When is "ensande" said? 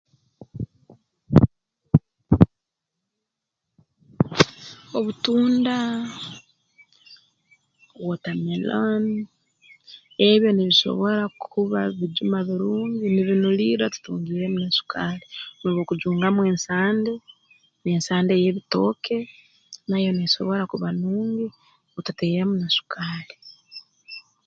16.51-17.13